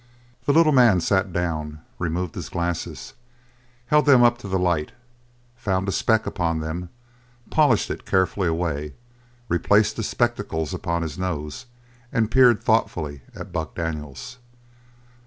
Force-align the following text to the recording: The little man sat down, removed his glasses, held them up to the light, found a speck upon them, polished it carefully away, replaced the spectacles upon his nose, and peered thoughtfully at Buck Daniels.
The 0.47 0.51
little 0.51 0.71
man 0.71 0.99
sat 0.99 1.31
down, 1.31 1.79
removed 1.99 2.33
his 2.33 2.49
glasses, 2.49 3.13
held 3.85 4.07
them 4.07 4.23
up 4.23 4.39
to 4.39 4.47
the 4.47 4.57
light, 4.57 4.93
found 5.55 5.87
a 5.87 5.91
speck 5.91 6.25
upon 6.25 6.59
them, 6.59 6.89
polished 7.51 7.91
it 7.91 8.03
carefully 8.03 8.47
away, 8.47 8.95
replaced 9.47 9.97
the 9.97 10.03
spectacles 10.03 10.73
upon 10.73 11.03
his 11.03 11.19
nose, 11.19 11.67
and 12.11 12.31
peered 12.31 12.63
thoughtfully 12.63 13.21
at 13.35 13.51
Buck 13.53 13.75
Daniels. 13.75 14.39